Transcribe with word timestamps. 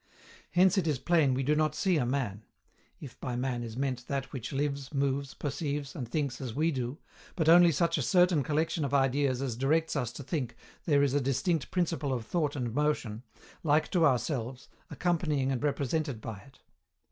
Hence 0.49 0.79
it 0.79 0.87
is 0.87 0.97
plain 0.97 1.35
we 1.35 1.43
do 1.43 1.55
not 1.55 1.75
see 1.75 1.97
a 1.97 2.07
man 2.07 2.41
if 2.99 3.19
by 3.21 3.35
man 3.35 3.61
is 3.61 3.77
meant 3.77 4.07
that 4.07 4.33
which 4.33 4.51
lives, 4.51 4.91
moves, 4.91 5.35
perceives, 5.35 5.95
and 5.95 6.09
thinks 6.09 6.41
as 6.41 6.55
we 6.55 6.71
do 6.71 6.97
but 7.35 7.47
only 7.47 7.71
such 7.71 7.99
a 7.99 8.01
certain 8.01 8.41
collection 8.41 8.83
of 8.83 8.95
ideas 8.95 9.43
as 9.43 9.55
directs 9.55 9.95
us 9.95 10.11
to 10.13 10.23
think 10.23 10.55
there 10.85 11.03
is 11.03 11.13
a 11.13 11.21
distinct 11.21 11.69
principle 11.69 12.13
of 12.13 12.25
thought 12.25 12.55
and 12.55 12.73
motion, 12.73 13.21
like 13.61 13.91
to 13.91 14.03
ourselves, 14.03 14.69
accompanying 14.89 15.51
and 15.51 15.61
represented 15.63 16.19
by 16.19 16.39
it. 16.47 16.61